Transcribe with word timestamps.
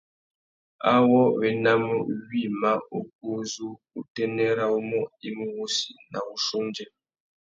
Awô 0.93 1.21
wa 1.35 1.43
enamú 1.49 1.95
wïmá 2.27 2.71
ukú 2.97 3.25
uzu 3.39 3.69
utênê 3.99 4.45
râ 4.57 4.65
umô 4.79 4.99
i 5.27 5.29
mú 5.37 5.45
wussi 5.57 5.91
na 6.11 6.19
wuchiô 6.27 6.57
undjê. 6.61 6.85